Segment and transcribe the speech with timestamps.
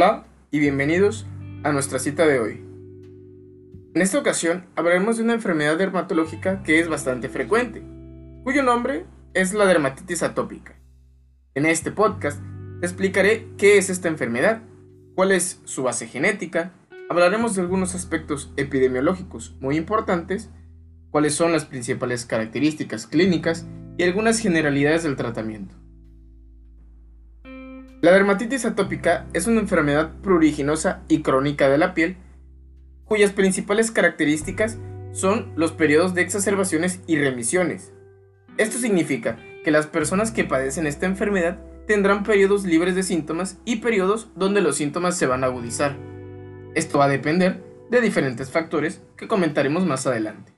[0.00, 0.22] Hola
[0.52, 1.26] y bienvenidos
[1.64, 2.64] a nuestra cita de hoy.
[3.96, 7.82] En esta ocasión hablaremos de una enfermedad dermatológica que es bastante frecuente,
[8.44, 10.76] cuyo nombre es la dermatitis atópica.
[11.56, 12.40] En este podcast
[12.80, 14.62] explicaré qué es esta enfermedad,
[15.16, 16.70] cuál es su base genética,
[17.10, 20.48] hablaremos de algunos aspectos epidemiológicos muy importantes,
[21.10, 25.74] cuáles son las principales características clínicas y algunas generalidades del tratamiento.
[28.00, 32.16] La dermatitis atópica es una enfermedad pruriginosa y crónica de la piel,
[33.04, 34.78] cuyas principales características
[35.10, 37.92] son los periodos de exacerbaciones y remisiones.
[38.56, 43.76] Esto significa que las personas que padecen esta enfermedad tendrán periodos libres de síntomas y
[43.76, 45.96] periodos donde los síntomas se van a agudizar.
[46.76, 50.52] Esto va a depender de diferentes factores que comentaremos más adelante.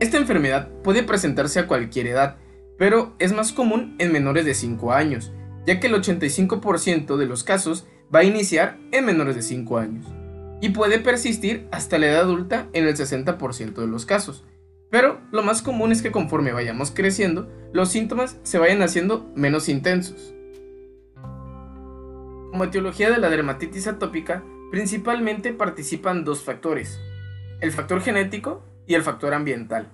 [0.00, 2.36] Esta enfermedad puede presentarse a cualquier edad,
[2.76, 5.32] pero es más común en menores de 5 años,
[5.66, 10.06] ya que el 85% de los casos va a iniciar en menores de 5 años
[10.60, 14.44] y puede persistir hasta la edad adulta en el 60% de los casos.
[14.90, 19.68] Pero lo más común es que conforme vayamos creciendo, los síntomas se vayan haciendo menos
[19.68, 20.34] intensos.
[22.50, 27.00] Como etiología de la dermatitis atópica, principalmente participan dos factores,
[27.60, 29.88] el factor genético y el factor ambiental.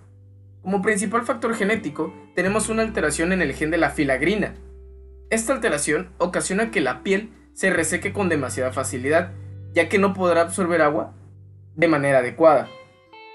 [0.62, 4.54] Como principal factor genético, tenemos una alteración en el gen de la filagrina,
[5.30, 9.32] esta alteración ocasiona que la piel se reseque con demasiada facilidad,
[9.74, 11.14] ya que no podrá absorber agua
[11.74, 12.68] de manera adecuada.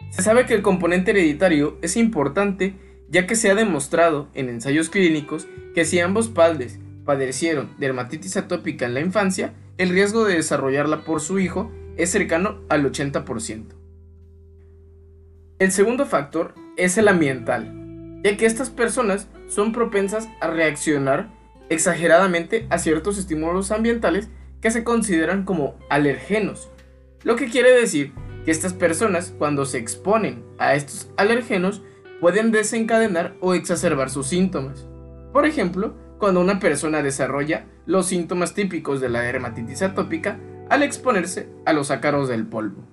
[0.10, 2.76] Se sabe que el componente hereditario es importante
[3.10, 8.86] ya que se ha demostrado en ensayos clínicos que si ambos padres padecieron dermatitis atópica
[8.86, 13.66] en la infancia, el riesgo de desarrollarla por su hijo es cercano al 80%.
[15.60, 21.30] El segundo factor es el ambiental, ya que estas personas son propensas a reaccionar
[21.74, 24.30] exageradamente a ciertos estímulos ambientales
[24.62, 26.70] que se consideran como alergenos,
[27.24, 28.14] lo que quiere decir
[28.46, 31.82] que estas personas cuando se exponen a estos alergenos
[32.20, 34.88] pueden desencadenar o exacerbar sus síntomas.
[35.32, 41.50] Por ejemplo, cuando una persona desarrolla los síntomas típicos de la dermatitis atópica al exponerse
[41.66, 42.88] a los ácaros del polvo.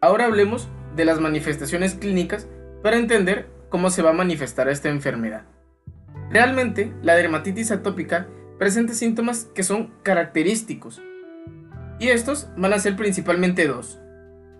[0.00, 2.48] Ahora hablemos de las manifestaciones clínicas
[2.82, 5.44] para entender cómo se va a manifestar esta enfermedad.
[6.30, 8.28] Realmente, la dermatitis atópica
[8.58, 11.00] presenta síntomas que son característicos.
[11.98, 13.98] Y estos van a ser principalmente dos.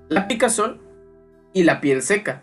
[0.08, 0.80] La picazón
[1.52, 2.42] y la piel seca,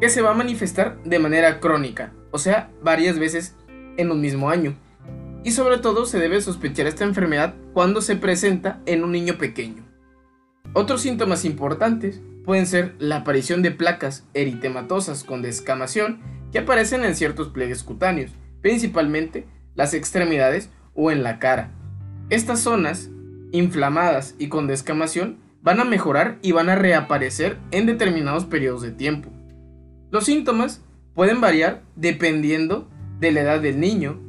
[0.00, 3.56] que se va a manifestar de manera crónica, o sea, varias veces
[3.96, 4.76] en un mismo año.
[5.42, 9.84] Y sobre todo se debe sospechar esta enfermedad cuando se presenta en un niño pequeño.
[10.72, 16.20] Otros síntomas importantes pueden ser la aparición de placas eritematosas con descamación
[16.52, 21.70] que aparecen en ciertos pliegues cutáneos, principalmente las extremidades o en la cara.
[22.30, 23.10] Estas zonas,
[23.52, 28.92] inflamadas y con descamación, van a mejorar y van a reaparecer en determinados periodos de
[28.92, 29.30] tiempo.
[30.10, 30.82] Los síntomas
[31.14, 32.88] pueden variar dependiendo
[33.20, 34.20] de la edad del niño.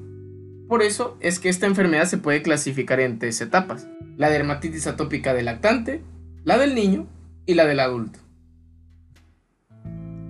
[0.67, 3.88] Por eso es que esta enfermedad se puede clasificar en tres etapas.
[4.17, 6.01] La dermatitis atópica del lactante,
[6.44, 7.07] la del niño
[7.45, 8.19] y la del adulto.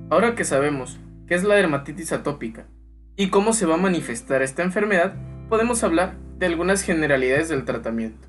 [0.09, 2.67] Ahora que sabemos qué es la dermatitis atópica
[3.15, 5.15] y cómo se va a manifestar esta enfermedad,
[5.49, 8.27] podemos hablar de algunas generalidades del tratamiento.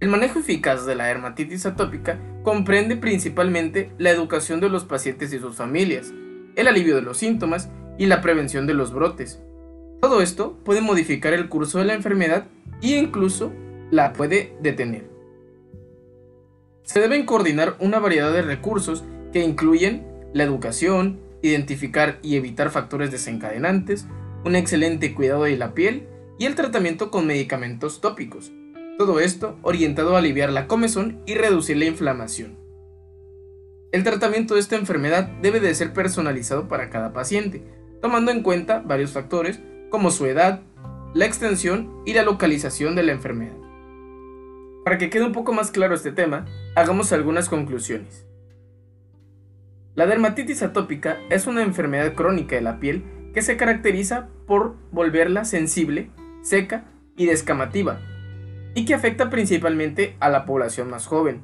[0.00, 5.38] El manejo eficaz de la dermatitis atópica comprende principalmente la educación de los pacientes y
[5.38, 6.12] sus familias,
[6.56, 9.40] el alivio de los síntomas y la prevención de los brotes.
[10.00, 12.46] Todo esto puede modificar el curso de la enfermedad
[12.80, 13.52] e incluso
[13.90, 15.08] la puede detener.
[16.82, 23.10] Se deben coordinar una variedad de recursos que incluyen la educación, identificar y evitar factores
[23.10, 24.06] desencadenantes,
[24.44, 26.08] un excelente cuidado de la piel
[26.38, 28.52] y el tratamiento con medicamentos tópicos.
[28.98, 32.56] Todo esto orientado a aliviar la comezón y reducir la inflamación.
[33.90, 37.62] El tratamiento de esta enfermedad debe de ser personalizado para cada paciente,
[38.00, 40.62] tomando en cuenta varios factores como su edad,
[41.14, 43.56] la extensión y la localización de la enfermedad.
[44.84, 48.26] Para que quede un poco más claro este tema, hagamos algunas conclusiones.
[49.94, 53.04] La dermatitis atópica es una enfermedad crónica de la piel
[53.34, 56.10] que se caracteriza por volverla sensible,
[56.42, 58.00] seca y descamativa,
[58.74, 61.42] y que afecta principalmente a la población más joven.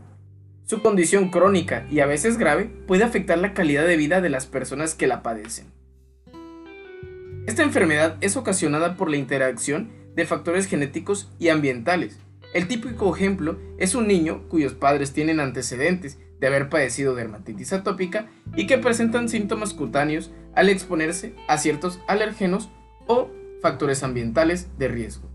[0.65, 4.47] Su condición crónica y a veces grave puede afectar la calidad de vida de las
[4.47, 5.67] personas que la padecen.
[7.47, 12.19] Esta enfermedad es ocasionada por la interacción de factores genéticos y ambientales.
[12.55, 18.27] El típico ejemplo es un niño cuyos padres tienen antecedentes de haber padecido dermatitis atópica
[18.57, 22.71] y que presentan síntomas cutáneos al exponerse a ciertos alérgenos
[23.07, 23.31] o
[23.61, 25.29] factores ambientales de riesgo.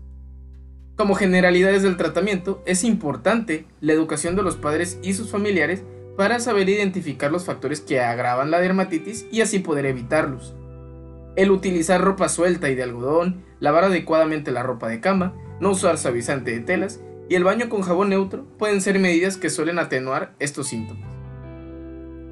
[0.96, 5.82] Como generalidades del tratamiento, es importante la educación de los padres y sus familiares
[6.16, 10.54] para saber identificar los factores que agravan la dermatitis y así poder evitarlos.
[11.34, 15.98] El utilizar ropa suelta y de algodón, lavar adecuadamente la ropa de cama, no usar
[15.98, 20.34] suavizante de telas y el baño con jabón neutro pueden ser medidas que suelen atenuar
[20.38, 21.08] estos síntomas.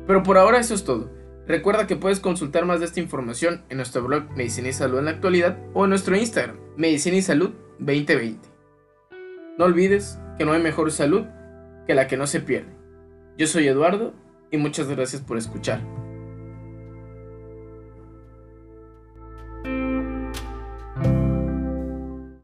[0.06, 1.10] Pero por ahora eso es todo.
[1.46, 5.06] Recuerda que puedes consultar más de esta información en nuestro blog Medicina y Salud en
[5.06, 8.48] la actualidad o en nuestro Instagram, Medicina y Salud 2020.
[9.58, 11.26] No olvides que no hay mejor salud
[11.86, 12.72] que la que no se pierde.
[13.36, 14.14] Yo soy Eduardo
[14.50, 15.80] y muchas gracias por escuchar.